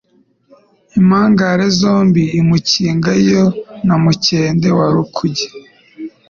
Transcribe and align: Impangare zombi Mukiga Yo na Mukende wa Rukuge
Impangare 0.97 1.65
zombi 1.79 2.23
Mukiga 2.47 3.13
Yo 3.29 3.43
na 3.87 3.95
Mukende 4.03 4.69
wa 4.77 4.85
Rukuge 4.95 5.47